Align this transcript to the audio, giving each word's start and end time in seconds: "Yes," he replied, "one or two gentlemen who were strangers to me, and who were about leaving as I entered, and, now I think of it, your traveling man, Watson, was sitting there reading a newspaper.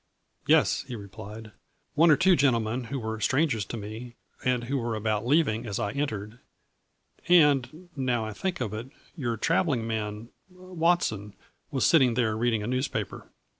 "Yes," 0.47 0.81
he 0.87 0.95
replied, 0.95 1.51
"one 1.93 2.09
or 2.09 2.17
two 2.17 2.35
gentlemen 2.35 2.85
who 2.85 2.97
were 2.99 3.19
strangers 3.19 3.65
to 3.65 3.77
me, 3.77 4.15
and 4.43 4.63
who 4.63 4.79
were 4.79 4.95
about 4.95 5.27
leaving 5.27 5.67
as 5.67 5.77
I 5.77 5.91
entered, 5.91 6.39
and, 7.27 7.87
now 7.95 8.25
I 8.25 8.33
think 8.33 8.61
of 8.61 8.73
it, 8.73 8.89
your 9.15 9.37
traveling 9.37 9.85
man, 9.85 10.29
Watson, 10.49 11.35
was 11.69 11.85
sitting 11.85 12.15
there 12.15 12.35
reading 12.35 12.63
a 12.63 12.67
newspaper. 12.67 13.27